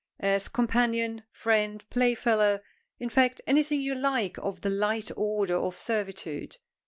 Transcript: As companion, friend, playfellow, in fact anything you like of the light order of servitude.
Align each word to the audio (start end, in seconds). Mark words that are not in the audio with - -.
As 0.19 0.47
companion, 0.47 1.25
friend, 1.29 1.87
playfellow, 1.91 2.61
in 2.97 3.07
fact 3.09 3.39
anything 3.45 3.81
you 3.81 3.93
like 3.93 4.35
of 4.39 4.61
the 4.61 4.69
light 4.71 5.11
order 5.15 5.55
of 5.55 5.77
servitude. 5.77 6.57